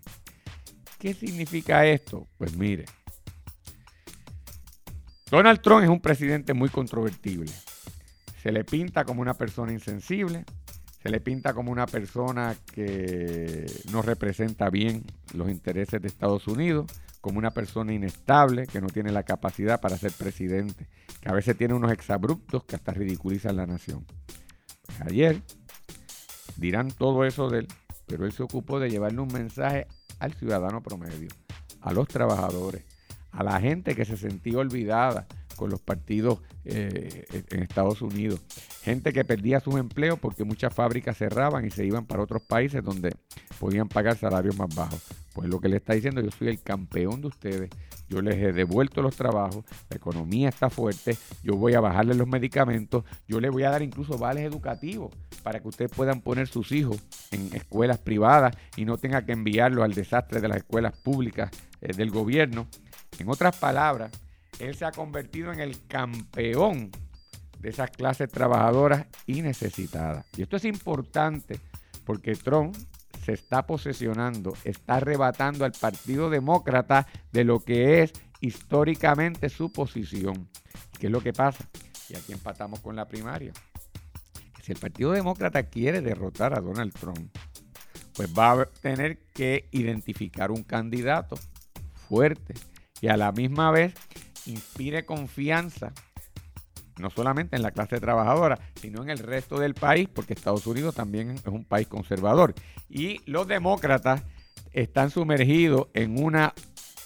¿Qué 0.98 1.14
significa 1.14 1.86
esto? 1.86 2.28
Pues 2.38 2.56
mire, 2.56 2.86
Donald 5.30 5.62
Trump 5.62 5.84
es 5.84 5.90
un 5.90 6.00
presidente 6.00 6.54
muy 6.54 6.70
controvertible. 6.70 7.52
Se 8.42 8.52
le 8.52 8.64
pinta 8.64 9.06
como 9.06 9.22
una 9.22 9.34
persona 9.34 9.72
insensible, 9.72 10.46
se 11.06 11.12
le 11.12 11.20
pinta 11.20 11.54
como 11.54 11.72
una 11.72 11.86
persona 11.86 12.56
que 12.74 13.68
no 13.92 14.02
representa 14.02 14.72
bien 14.72 15.04
los 15.36 15.52
intereses 15.52 16.02
de 16.02 16.08
Estados 16.08 16.48
Unidos, 16.48 16.92
como 17.22 17.38
una 17.38 17.52
persona 17.52 17.94
inestable 17.94 18.66
que 18.66 18.82
no 18.82 18.88
tiene 18.88 19.12
la 19.12 19.22
capacidad 19.22 19.80
para 19.80 20.00
ser 20.00 20.14
presidente, 20.14 20.88
que 21.22 21.30
a 21.30 21.34
veces 21.34 21.56
tiene 21.56 21.76
unos 21.76 21.92
exabruptos 21.92 22.64
que 22.64 22.76
hasta 22.76 22.92
ridiculizan 22.92 23.56
la 23.56 23.68
nación. 23.68 24.04
Ayer 25.02 25.44
dirán 26.56 26.88
todo 26.88 27.24
eso 27.24 27.52
de 27.52 27.60
él, 27.60 27.68
pero 28.08 28.26
él 28.26 28.32
se 28.32 28.42
ocupó 28.42 28.80
de 28.80 28.90
llevarle 28.90 29.22
un 29.22 29.32
mensaje 29.32 29.86
al 30.18 30.34
ciudadano 30.34 30.82
promedio, 30.82 31.30
a 31.82 31.94
los 31.94 32.08
trabajadores, 32.08 32.84
a 33.30 33.44
la 33.44 33.62
gente 33.62 33.94
que 33.94 34.06
se 34.06 34.18
sentía 34.18 34.58
olvidada 34.58 35.28
con 35.56 35.70
los 35.70 35.82
partidos 35.82 36.40
eh, 36.64 37.26
en 37.50 37.64
Estados 37.64 38.02
Unidos. 38.02 38.42
Gente 38.84 39.14
que 39.14 39.26
perdía 39.26 39.60
sus 39.60 39.76
empleos 39.76 40.20
porque 40.20 40.44
muchas 40.44 40.74
fábricas 40.74 41.18
cerraban 41.18 41.66
y 41.66 41.72
se 41.72 41.86
iban 41.86 42.06
para 42.06 42.24
otros 42.24 42.44
países 42.44 42.84
donde 42.84 43.16
podían 43.60 43.88
pagar 43.88 44.18
salarios 44.18 44.58
más 44.58 44.74
bajos. 44.76 45.04
Pues 45.34 45.50
lo 45.50 45.60
que 45.60 45.68
le 45.68 45.78
está 45.78 45.94
diciendo, 45.94 46.22
yo 46.22 46.32
soy 46.32 46.48
el 46.48 46.62
campeón 46.62 47.22
de 47.22 47.28
ustedes, 47.28 47.70
yo 48.08 48.22
les 48.22 48.36
he 48.36 48.54
devuelto 48.54 49.02
los 49.02 49.16
trabajos, 49.16 49.66
la 49.90 49.98
economía 49.98 50.48
está 50.48 50.70
fuerte, 50.70 51.18
yo 51.44 51.56
voy 51.56 51.74
a 51.74 51.82
bajarles 51.82 52.16
los 52.16 52.28
medicamentos, 52.28 53.04
yo 53.28 53.42
les 53.42 53.52
voy 53.52 53.64
a 53.64 53.72
dar 53.72 53.82
incluso 53.82 54.18
vales 54.18 54.46
educativos 54.46 55.14
para 55.44 55.60
que 55.60 55.68
ustedes 55.68 55.92
puedan 55.92 56.22
poner 56.22 56.48
sus 56.48 56.72
hijos 56.72 57.02
en 57.32 57.54
escuelas 57.54 57.98
privadas 57.98 58.56
y 58.78 58.86
no 58.86 58.98
tenga 58.98 59.26
que 59.26 59.34
enviarlos 59.34 59.84
al 59.84 59.94
desastre 59.94 60.40
de 60.40 60.48
las 60.48 60.58
escuelas 60.58 60.94
públicas 60.98 61.52
eh, 61.82 61.94
del 61.94 62.12
gobierno. 62.12 62.68
En 63.20 63.30
otras 63.30 63.58
palabras, 63.58 64.12
él 64.60 64.76
se 64.76 64.86
ha 64.86 64.92
convertido 64.92 65.52
en 65.52 65.60
el 65.60 65.86
campeón 65.88 66.92
de 67.60 67.70
esas 67.70 67.92
clases 67.92 68.30
trabajadoras 68.30 69.08
y 69.26 69.42
necesitadas. 69.42 70.26
Y 70.38 70.44
esto 70.44 70.58
es 70.58 70.66
importante 70.66 71.60
porque 72.04 72.36
Trump 72.36 72.76
se 73.24 73.34
está 73.34 73.66
posesionando, 73.66 74.54
está 74.64 74.96
arrebatando 74.96 75.66
al 75.66 75.72
Partido 75.72 76.30
Demócrata 76.30 77.08
de 77.32 77.44
lo 77.44 77.60
que 77.60 78.04
es 78.04 78.14
históricamente 78.40 79.50
su 79.50 79.72
posición. 79.72 80.48
¿Qué 81.00 81.08
es 81.08 81.12
lo 81.12 81.22
que 81.22 81.34
pasa? 81.34 81.68
Y 82.10 82.16
aquí 82.16 82.34
empatamos 82.34 82.82
con 82.82 82.96
la 82.96 83.08
primaria. 83.08 83.52
Si 84.62 84.72
el 84.72 84.78
Partido 84.78 85.12
Demócrata 85.12 85.64
quiere 85.64 86.02
derrotar 86.02 86.54
a 86.54 86.62
Donald 86.62 86.94
Trump, 86.94 87.36
pues 88.16 88.32
va 88.38 88.52
a 88.52 88.66
tener 88.66 89.18
que 89.34 89.68
identificar 89.72 90.52
un 90.52 90.64
candidato 90.64 91.38
fuerte 92.08 92.54
y 93.02 93.08
a 93.08 93.18
la 93.18 93.32
misma 93.32 93.72
vez 93.72 93.94
inspire 94.46 95.06
confianza, 95.06 95.94
no 96.98 97.10
solamente 97.10 97.56
en 97.56 97.62
la 97.62 97.72
clase 97.72 98.00
trabajadora, 98.00 98.60
sino 98.76 99.04
en 99.04 99.10
el 99.10 99.20
resto 99.20 99.60
del 99.60 99.74
país, 99.74 100.08
porque 100.14 100.34
Estados 100.34 100.66
Unidos 100.68 100.96
también 100.96 101.32
es 101.32 101.46
un 101.46 101.66
país 101.66 101.88
conservador. 101.88 102.54
Y 102.90 103.22
los 103.26 103.48
demócratas 103.48 104.24
están 104.72 105.10
sumergidos 105.10 105.88
en 105.94 106.24
una 106.24 106.54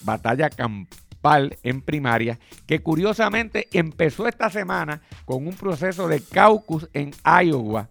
batalla 0.02 0.50
campal 0.50 1.58
en 1.64 1.82
primaria, 1.82 2.40
que 2.66 2.82
curiosamente 2.82 3.68
empezó 3.74 4.28
esta 4.28 4.50
semana 4.50 5.02
con 5.26 5.48
un 5.48 5.54
proceso 5.54 6.08
de 6.08 6.22
caucus 6.22 6.88
en 6.94 7.12
Iowa, 7.24 7.90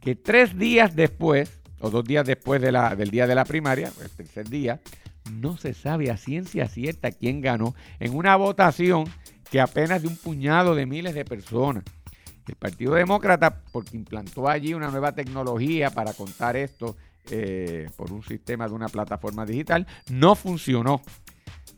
que 0.00 0.16
tres 0.16 0.58
días 0.58 0.96
después, 0.96 1.60
o 1.80 1.90
dos 1.90 2.04
días 2.04 2.26
después 2.26 2.60
de 2.62 2.72
la, 2.72 2.96
del 2.96 3.10
día 3.10 3.26
de 3.26 3.34
la 3.34 3.44
primaria, 3.44 3.92
el 4.02 4.10
tercer 4.10 4.48
día, 4.48 4.80
no 5.30 5.56
se 5.56 5.74
sabe 5.74 6.10
a 6.10 6.16
ciencia 6.16 6.68
cierta 6.68 7.12
quién 7.12 7.40
ganó 7.40 7.74
en 8.00 8.14
una 8.14 8.36
votación 8.36 9.04
que 9.50 9.60
apenas 9.60 10.02
de 10.02 10.08
un 10.08 10.16
puñado 10.16 10.74
de 10.74 10.86
miles 10.86 11.14
de 11.14 11.24
personas. 11.24 11.84
El 12.48 12.56
Partido 12.56 12.94
Demócrata, 12.94 13.62
porque 13.70 13.96
implantó 13.96 14.48
allí 14.48 14.74
una 14.74 14.90
nueva 14.90 15.12
tecnología 15.12 15.90
para 15.90 16.12
contar 16.12 16.56
esto 16.56 16.96
eh, 17.30 17.88
por 17.96 18.12
un 18.12 18.22
sistema 18.24 18.66
de 18.66 18.74
una 18.74 18.88
plataforma 18.88 19.46
digital, 19.46 19.86
no 20.10 20.34
funcionó. 20.34 21.02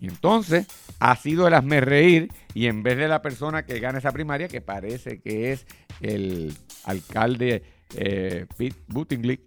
Y 0.01 0.09
entonces 0.09 0.67
ha 1.01 1.17
sido 1.17 1.47
el 1.47 1.55
hazme 1.55 1.81
reír 1.81 2.33
y 2.55 2.67
en 2.67 2.83
vez 2.83 2.97
de 2.97 3.09
la 3.09 3.23
persona 3.23 3.65
que 3.65 3.79
gana 3.79 3.99
esa 3.99 4.13
primaria, 4.13 4.49
que 4.49 4.61
parece 4.61 5.21
que 5.21 5.53
es 5.53 5.67
el 6.01 6.57
alcalde 6.85 7.63
eh, 7.97 8.47
Pete 8.57 8.77
Buttigieg, 8.89 9.41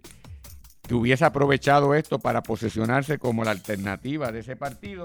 que 0.88 0.94
hubiese 0.94 1.24
aprovechado 1.24 1.94
esto 1.94 2.18
para 2.18 2.42
posesionarse 2.42 3.18
como 3.18 3.44
la 3.44 3.52
alternativa 3.52 4.32
de 4.32 4.40
ese 4.40 4.56
partido, 4.56 5.04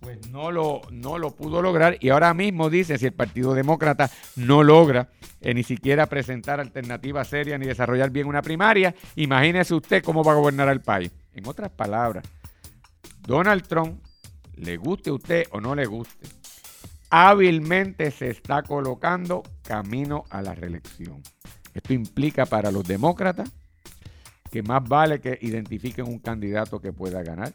pues 0.00 0.30
no 0.30 0.50
lo, 0.50 0.82
no 0.90 1.18
lo 1.18 1.34
pudo 1.34 1.60
lograr. 1.60 1.98
Y 2.00 2.10
ahora 2.10 2.32
mismo 2.32 2.70
dice, 2.70 2.96
si 2.96 3.06
el 3.06 3.12
Partido 3.12 3.52
Demócrata 3.52 4.10
no 4.36 4.62
logra 4.62 5.08
eh, 5.40 5.52
ni 5.52 5.64
siquiera 5.64 6.06
presentar 6.06 6.60
alternativas 6.60 7.28
serias 7.28 7.58
ni 7.60 7.66
desarrollar 7.66 8.10
bien 8.10 8.28
una 8.28 8.40
primaria, 8.40 8.94
imagínese 9.16 9.74
usted 9.74 10.02
cómo 10.02 10.24
va 10.24 10.32
a 10.32 10.36
gobernar 10.36 10.68
al 10.68 10.80
país. 10.80 11.10
En 11.34 11.46
otras 11.46 11.70
palabras, 11.70 12.24
Donald 13.26 13.66
Trump, 13.66 14.02
le 14.54 14.76
guste 14.76 15.10
a 15.10 15.14
usted 15.14 15.44
o 15.50 15.60
no 15.60 15.74
le 15.74 15.86
guste, 15.86 16.28
hábilmente 17.10 18.10
se 18.10 18.30
está 18.30 18.62
colocando 18.62 19.42
camino 19.62 20.24
a 20.30 20.40
la 20.40 20.54
reelección. 20.54 21.22
Esto 21.74 21.92
implica 21.92 22.46
para 22.46 22.70
los 22.70 22.86
demócratas 22.86 23.50
que 24.50 24.62
más 24.62 24.86
vale 24.88 25.20
que 25.20 25.38
identifiquen 25.40 26.06
un 26.06 26.18
candidato 26.18 26.80
que 26.80 26.92
pueda 26.92 27.22
ganar. 27.22 27.52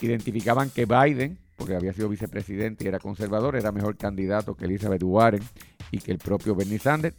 Identificaban 0.00 0.70
que 0.70 0.86
Biden, 0.86 1.38
porque 1.56 1.74
había 1.74 1.92
sido 1.92 2.08
vicepresidente 2.08 2.84
y 2.84 2.88
era 2.88 2.98
conservador, 2.98 3.56
era 3.56 3.72
mejor 3.72 3.96
candidato 3.96 4.56
que 4.56 4.64
Elizabeth 4.64 5.02
Warren 5.02 5.42
y 5.90 5.98
que 5.98 6.12
el 6.12 6.18
propio 6.18 6.54
Bernie 6.54 6.78
Sanders. 6.78 7.16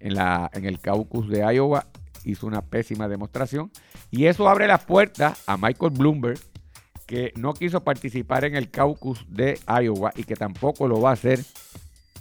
En, 0.00 0.14
la, 0.14 0.50
en 0.52 0.66
el 0.66 0.80
caucus 0.80 1.30
de 1.30 1.38
Iowa 1.54 1.86
hizo 2.24 2.46
una 2.46 2.62
pésima 2.62 3.08
demostración. 3.08 3.70
Y 4.10 4.26
eso 4.26 4.48
abre 4.48 4.66
las 4.66 4.84
puertas 4.84 5.42
a 5.46 5.56
Michael 5.56 5.92
Bloomberg, 5.92 6.38
que 7.06 7.32
no 7.36 7.54
quiso 7.54 7.82
participar 7.82 8.44
en 8.44 8.56
el 8.56 8.70
caucus 8.70 9.24
de 9.28 9.58
Iowa 9.66 10.12
y 10.16 10.24
que 10.24 10.36
tampoco 10.36 10.88
lo 10.88 11.00
va 11.00 11.10
a 11.10 11.14
hacer 11.14 11.40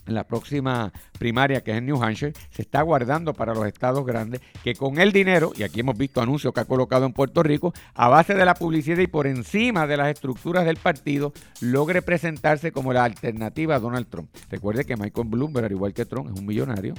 en 0.06 0.16
la 0.16 0.26
próxima 0.26 0.92
primaria 1.18 1.62
que 1.62 1.72
es 1.72 1.78
en 1.78 1.86
New 1.86 2.02
Hampshire, 2.02 2.34
se 2.50 2.62
está 2.62 2.82
guardando 2.82 3.34
para 3.34 3.54
los 3.54 3.66
estados 3.66 4.06
grandes 4.06 4.42
que 4.64 4.76
con 4.76 5.00
el 5.00 5.12
dinero, 5.12 5.52
y 5.56 5.64
aquí 5.64 5.80
hemos 5.80 5.98
visto 5.98 6.22
anuncios 6.22 6.54
que 6.54 6.60
ha 6.60 6.66
colocado 6.66 7.06
en 7.06 7.14
Puerto 7.14 7.44
Rico, 7.44 7.74
a 7.94 8.10
base 8.10 8.34
de 8.34 8.46
la 8.46 8.56
publicidad 8.56 8.98
y 8.98 9.08
por 9.08 9.28
encima 9.28 9.88
de 9.88 9.98
las 9.98 10.10
estructuras 10.10 10.66
del 10.66 10.78
partido, 10.78 11.34
logre 11.62 12.02
presentarse 12.02 12.72
como 12.72 12.94
la 12.94 13.04
alternativa 13.04 13.76
a 13.76 13.80
Donald 13.80 14.08
Trump. 14.08 14.30
Recuerde 14.50 14.86
que 14.86 14.98
Michael 14.98 15.28
Bloomberg, 15.28 15.66
al 15.66 15.72
igual 15.72 15.94
que 15.94 16.06
Trump, 16.06 16.30
es 16.32 16.40
un 16.40 16.46
millonario, 16.46 16.94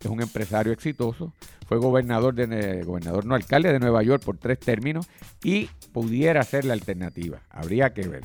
es 0.00 0.06
un 0.06 0.22
empresario 0.22 0.72
exitoso, 0.72 1.32
fue 1.66 1.78
gobernador 1.78 2.34
de 2.34 2.82
gobernador 2.84 3.26
no 3.26 3.34
alcalde 3.34 3.72
de 3.72 3.80
Nueva 3.80 4.02
York 4.02 4.22
por 4.24 4.38
tres 4.38 4.58
términos 4.58 5.08
y 5.42 5.68
pudiera 5.92 6.42
ser 6.44 6.64
la 6.64 6.72
alternativa. 6.72 7.40
Habría 7.50 7.92
que 7.92 8.08
ver. 8.08 8.24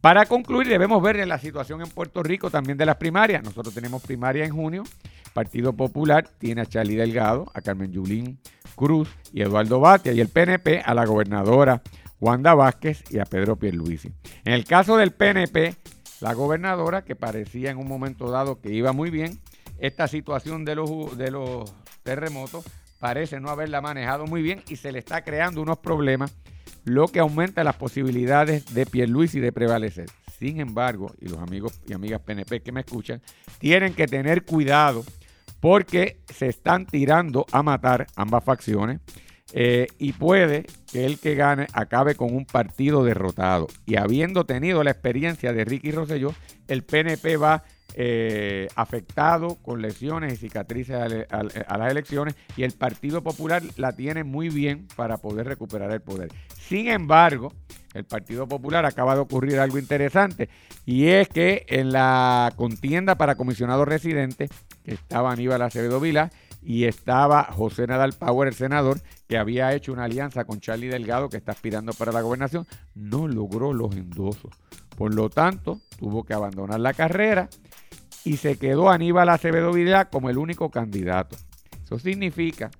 Para 0.00 0.24
concluir, 0.24 0.66
debemos 0.68 1.02
ver 1.02 1.26
la 1.28 1.38
situación 1.38 1.82
en 1.82 1.88
Puerto 1.88 2.22
Rico 2.22 2.50
también 2.50 2.78
de 2.78 2.86
las 2.86 2.96
primarias. 2.96 3.42
Nosotros 3.42 3.74
tenemos 3.74 4.02
primaria 4.02 4.46
en 4.46 4.52
junio. 4.52 4.82
Partido 5.34 5.74
Popular 5.74 6.26
tiene 6.38 6.62
a 6.62 6.66
Charlie 6.66 6.96
Delgado, 6.96 7.50
a 7.54 7.60
Carmen 7.60 7.92
Yulín 7.92 8.38
Cruz 8.74 9.10
y 9.32 9.42
Eduardo 9.42 9.78
Batia 9.78 10.12
y 10.12 10.20
el 10.20 10.28
PNP 10.28 10.80
a 10.84 10.94
la 10.94 11.04
gobernadora 11.04 11.82
Wanda 12.18 12.54
Vázquez 12.54 13.04
y 13.10 13.18
a 13.18 13.26
Pedro 13.26 13.56
Pierluisi. 13.56 14.10
En 14.44 14.54
el 14.54 14.64
caso 14.64 14.96
del 14.96 15.12
PNP, 15.12 15.76
la 16.20 16.32
gobernadora, 16.32 17.02
que 17.04 17.14
parecía 17.14 17.70
en 17.70 17.76
un 17.76 17.86
momento 17.86 18.30
dado 18.30 18.58
que 18.58 18.72
iba 18.72 18.92
muy 18.92 19.10
bien, 19.10 19.38
esta 19.78 20.08
situación 20.08 20.64
de 20.64 20.76
los, 20.76 21.16
de 21.18 21.30
los 21.30 21.74
terremotos 22.02 22.64
parece 22.98 23.38
no 23.38 23.50
haberla 23.50 23.82
manejado 23.82 24.26
muy 24.26 24.40
bien 24.40 24.62
y 24.68 24.76
se 24.76 24.92
le 24.92 24.98
está 24.98 25.24
creando 25.24 25.60
unos 25.60 25.78
problemas 25.78 26.34
lo 26.84 27.08
que 27.08 27.20
aumenta 27.20 27.64
las 27.64 27.76
posibilidades 27.76 28.74
de 28.74 28.86
Pierluisi 28.86 29.40
de 29.40 29.52
prevalecer. 29.52 30.06
Sin 30.38 30.60
embargo, 30.60 31.12
y 31.20 31.28
los 31.28 31.38
amigos 31.38 31.80
y 31.86 31.92
amigas 31.92 32.20
PNP 32.22 32.62
que 32.62 32.72
me 32.72 32.80
escuchan, 32.80 33.20
tienen 33.58 33.94
que 33.94 34.06
tener 34.06 34.44
cuidado 34.44 35.04
porque 35.60 36.20
se 36.28 36.48
están 36.48 36.86
tirando 36.86 37.46
a 37.52 37.62
matar 37.62 38.06
ambas 38.16 38.42
facciones 38.44 39.00
eh, 39.52 39.88
y 39.98 40.12
puede 40.12 40.66
que 40.90 41.04
el 41.04 41.18
que 41.18 41.34
gane 41.34 41.66
acabe 41.72 42.14
con 42.14 42.34
un 42.34 42.46
partido 42.46 43.04
derrotado. 43.04 43.66
Y 43.84 43.96
habiendo 43.96 44.44
tenido 44.44 44.82
la 44.84 44.92
experiencia 44.92 45.52
de 45.52 45.64
Ricky 45.64 45.90
Rosselló, 45.90 46.34
el 46.68 46.84
PNP 46.84 47.36
va 47.36 47.64
eh, 47.94 48.68
afectado 48.76 49.56
con 49.56 49.82
lesiones 49.82 50.32
y 50.32 50.36
cicatrices 50.36 50.96
a, 50.96 51.78
las 51.78 51.90
elecciones 51.90 52.34
y 52.56 52.62
el 52.62 52.72
Partido 52.72 53.22
Popular 53.22 53.62
la 53.76 53.92
tiene 53.92 54.24
muy 54.24 54.48
bien 54.48 54.86
para 54.96 55.16
poder 55.16 55.46
recuperar 55.46 55.90
el 55.90 56.00
poder. 56.00 56.30
Sin 56.56 56.88
embargo, 56.88 57.52
el 57.94 58.04
Partido 58.04 58.46
Popular 58.46 58.86
acaba 58.86 59.14
de 59.14 59.20
ocurrir 59.20 59.58
algo 59.58 59.78
interesante 59.78 60.48
y 60.86 61.08
es 61.08 61.28
que 61.28 61.66
en 61.68 61.92
la 61.92 62.52
contienda 62.56 63.16
para 63.16 63.34
comisionado 63.34 63.84
residente, 63.84 64.48
estaba 64.84 65.32
Aníbal 65.32 65.62
Acevedo 65.62 66.00
Vila 66.00 66.30
y 66.62 66.84
estaba 66.84 67.44
José 67.44 67.86
Nadal 67.86 68.12
Power, 68.12 68.48
el 68.48 68.54
senador, 68.54 69.00
que 69.28 69.38
había 69.38 69.72
hecho 69.74 69.92
una 69.92 70.04
alianza 70.04 70.44
con 70.44 70.60
Charlie 70.60 70.88
Delgado, 70.88 71.28
que 71.28 71.38
está 71.38 71.52
aspirando 71.52 71.92
para 71.92 72.12
la 72.12 72.20
gobernación, 72.20 72.66
no 72.94 73.28
logró 73.28 73.72
los 73.72 73.94
endosos. 73.96 74.52
Por 74.96 75.14
lo 75.14 75.30
tanto, 75.30 75.80
tuvo 75.98 76.24
que 76.24 76.34
abandonar 76.34 76.80
la 76.80 76.92
carrera 76.92 77.48
y 78.24 78.36
se 78.36 78.56
quedó 78.56 78.90
Aníbal 78.90 79.28
Acevedo 79.28 79.72
Vidal 79.72 80.10
como 80.10 80.30
el 80.30 80.38
único 80.38 80.70
candidato. 80.70 81.36
Eso 81.84 81.98
significa 81.98 82.70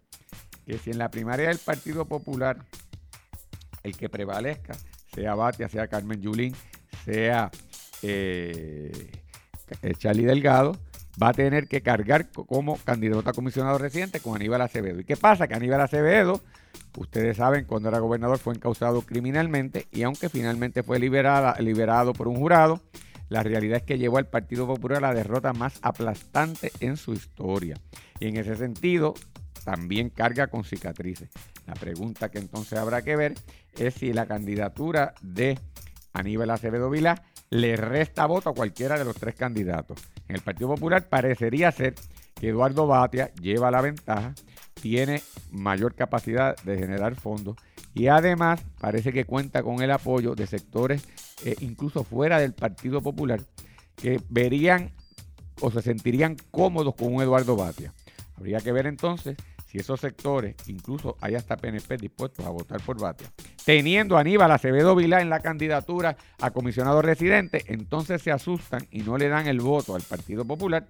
que 0.67 0.79
si 0.79 0.91
en 0.91 0.99
la 0.99 1.11
primaria 1.11 1.49
del 1.49 1.59
Partido 1.59 2.05
Popular 2.05 2.59
el 3.83 3.97
que 3.97 4.09
prevalezca, 4.09 4.75
sea 5.15 5.35
Batia, 5.35 5.69
sea 5.69 5.89
Carmen 5.89 6.21
Yulín, 6.21 6.55
sea 7.05 7.51
eh, 8.03 9.11
Charlie 9.99 10.25
Delgado, 10.25 10.77
va 11.21 11.29
a 11.29 11.33
tener 11.33 11.67
que 11.67 11.83
cargar 11.83 12.31
como 12.31 12.77
candidato 12.79 13.29
a 13.29 13.33
comisionado 13.33 13.79
residente 13.79 14.21
con 14.21 14.37
Aníbal 14.37 14.63
Acevedo. 14.63 15.01
¿Y 15.01 15.05
qué 15.05 15.17
pasa? 15.17 15.49
Que 15.49 15.55
Aníbal 15.55 15.81
Acevedo, 15.81 16.41
ustedes 16.97 17.37
saben, 17.37 17.65
cuando 17.65 17.89
era 17.89 17.99
gobernador 17.99 18.39
fue 18.39 18.55
encausado 18.55 19.03
criminalmente 19.03 19.87
y 19.91 20.03
aunque 20.03 20.29
finalmente 20.29 20.83
fue 20.83 20.99
liberado 20.99 22.13
por 22.13 22.29
un 22.29 22.37
jurado, 22.37 22.81
la 23.31 23.43
realidad 23.45 23.79
es 23.79 23.85
que 23.85 23.97
llevó 23.97 24.19
al 24.19 24.27
Partido 24.27 24.67
Popular 24.67 24.99
a 24.99 25.09
la 25.09 25.15
derrota 25.15 25.53
más 25.53 25.79
aplastante 25.83 26.73
en 26.81 26.97
su 26.97 27.13
historia. 27.13 27.77
Y 28.19 28.27
en 28.27 28.37
ese 28.37 28.57
sentido, 28.57 29.15
también 29.65 30.11
carga 30.11 30.49
con 30.49 30.65
cicatrices. 30.65 31.31
La 31.67 31.75
pregunta 31.75 32.29
que 32.29 32.39
entonces 32.39 32.79
habrá 32.79 33.03
que 33.03 33.15
ver 33.15 33.35
es 33.79 33.95
si 33.95 34.13
la 34.13 34.27
candidatura 34.27 35.15
de 35.23 35.59
Aníbal 36.13 36.51
Acevedo 36.51 36.91
Vila 36.91 37.23
le 37.51 37.77
resta 37.77 38.27
voto 38.27 38.51
a 38.51 38.55
cualquiera 38.55 38.99
de 38.99 39.05
los 39.05 39.17
tres 39.17 39.37
candidatos. 39.37 40.01
En 40.29 40.35
el 40.35 40.43
Partido 40.43 40.69
Popular 40.69 41.09
parecería 41.09 41.71
ser 41.71 41.95
que 42.35 42.49
Eduardo 42.49 42.89
Batia 42.89 43.33
lleva 43.35 43.71
la 43.71 43.81
ventaja, 43.81 44.35
tiene 44.75 45.23
mayor 45.53 45.95
capacidad 45.95 46.57
de 46.65 46.79
generar 46.79 47.15
fondos 47.15 47.57
y 47.95 48.09
además 48.09 48.65
parece 48.81 49.13
que 49.13 49.25
cuenta 49.25 49.63
con 49.63 49.83
el 49.83 49.91
apoyo 49.91 50.35
de 50.35 50.47
sectores 50.47 51.07
eh, 51.45 51.57
incluso 51.61 52.05
fuera 52.05 52.39
del 52.39 52.53
Partido 52.53 53.01
Popular 53.01 53.41
que 53.97 54.21
verían 54.29 54.93
o 55.61 55.71
se 55.71 55.83
sentirían 55.83 56.37
cómodos 56.51 56.95
con 56.95 57.15
un 57.15 57.23
Eduardo 57.23 57.57
Batia. 57.57 57.93
Habría 58.37 58.61
que 58.61 58.73
ver 58.73 58.87
entonces 58.87 59.37
si 59.67 59.79
esos 59.79 60.01
sectores, 60.01 60.57
incluso 60.67 61.17
hay 61.21 61.37
hasta 61.37 61.57
PNP 61.57 61.97
dispuestos 61.97 62.45
a 62.45 62.51
votar 62.51 62.81
por 62.81 62.99
Batia, 62.99 63.31
teniendo 63.65 64.17
a 64.17 64.21
Aníbal 64.21 64.51
Acevedo 64.51 64.97
Vilá 64.97 65.21
en 65.21 65.31
la 65.31 65.41
candidatura 65.41 66.17
a 66.41 66.51
comisionado 66.51 67.03
residente, 67.03 67.63
entonces 67.69 68.21
se 68.21 68.33
asustan 68.33 68.89
y 68.91 69.03
no 69.03 69.17
le 69.17 69.29
dan 69.29 69.47
el 69.47 69.61
voto 69.61 69.95
al 69.95 70.03
Partido 70.03 70.45
Popular 70.45 70.89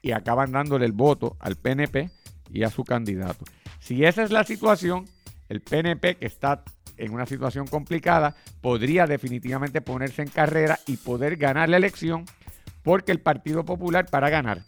y 0.00 0.12
acaban 0.12 0.52
dándole 0.52 0.86
el 0.86 0.92
voto 0.92 1.36
al 1.40 1.56
PNP 1.56 2.08
y 2.50 2.62
a 2.62 2.70
su 2.70 2.84
candidato. 2.84 3.44
Si 3.80 4.04
esa 4.04 4.22
es 4.22 4.30
la 4.30 4.44
situación, 4.44 5.04
el 5.48 5.60
PNP, 5.60 6.16
que 6.16 6.26
está 6.26 6.64
en 6.96 7.12
una 7.12 7.26
situación 7.26 7.66
complicada, 7.66 8.34
podría 8.60 9.06
definitivamente 9.06 9.80
ponerse 9.80 10.22
en 10.22 10.28
carrera 10.28 10.78
y 10.86 10.96
poder 10.96 11.36
ganar 11.36 11.68
la 11.68 11.76
elección, 11.76 12.24
porque 12.82 13.12
el 13.12 13.20
Partido 13.20 13.64
Popular 13.64 14.06
para 14.06 14.30
ganar 14.30 14.62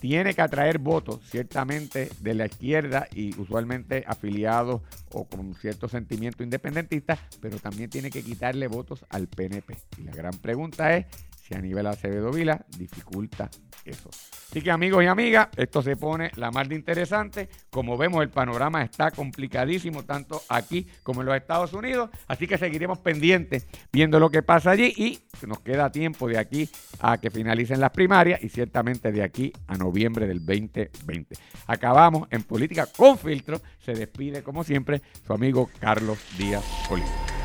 tiene 0.00 0.34
que 0.34 0.40
atraer 0.40 0.78
votos, 0.78 1.20
ciertamente, 1.24 2.10
de 2.20 2.34
la 2.34 2.46
izquierda 2.46 3.06
y 3.14 3.38
usualmente 3.38 4.02
afiliados 4.06 4.80
o 5.12 5.24
con 5.26 5.54
cierto 5.54 5.88
sentimiento 5.88 6.42
independentista, 6.42 7.18
pero 7.40 7.58
también 7.58 7.90
tiene 7.90 8.10
que 8.10 8.22
quitarle 8.22 8.66
votos 8.66 9.04
al 9.10 9.28
PNP. 9.28 9.76
Y 9.98 10.02
la 10.04 10.12
gran 10.12 10.32
pregunta 10.38 10.96
es 10.96 11.06
si 11.50 11.56
a 11.56 11.60
nivel 11.60 11.84
Acevedo 11.88 12.30
Vila 12.30 12.64
dificulta 12.78 13.50
eso. 13.84 14.08
Así 14.48 14.62
que 14.62 14.70
amigos 14.70 15.02
y 15.02 15.06
amigas, 15.08 15.48
esto 15.56 15.82
se 15.82 15.96
pone 15.96 16.30
la 16.36 16.52
más 16.52 16.68
de 16.68 16.76
interesante. 16.76 17.48
Como 17.70 17.98
vemos, 17.98 18.22
el 18.22 18.30
panorama 18.30 18.82
está 18.82 19.10
complicadísimo 19.10 20.04
tanto 20.04 20.42
aquí 20.48 20.86
como 21.02 21.22
en 21.22 21.26
los 21.26 21.36
Estados 21.36 21.72
Unidos. 21.72 22.10
Así 22.28 22.46
que 22.46 22.56
seguiremos 22.56 22.98
pendientes 22.98 23.66
viendo 23.92 24.20
lo 24.20 24.30
que 24.30 24.44
pasa 24.44 24.70
allí 24.70 24.94
y 24.96 25.18
nos 25.46 25.60
queda 25.60 25.90
tiempo 25.90 26.28
de 26.28 26.38
aquí 26.38 26.68
a 27.00 27.18
que 27.18 27.30
finalicen 27.30 27.80
las 27.80 27.90
primarias 27.90 28.42
y 28.44 28.48
ciertamente 28.48 29.10
de 29.10 29.24
aquí 29.24 29.52
a 29.66 29.76
noviembre 29.76 30.28
del 30.28 30.38
2020. 30.44 31.34
Acabamos 31.66 32.28
en 32.30 32.44
Política 32.44 32.86
con 32.86 33.18
Filtro. 33.18 33.60
Se 33.80 33.92
despide 33.92 34.44
como 34.44 34.62
siempre 34.62 35.02
su 35.26 35.32
amigo 35.32 35.68
Carlos 35.80 36.18
Díaz 36.38 36.64
Olivo. 36.90 37.39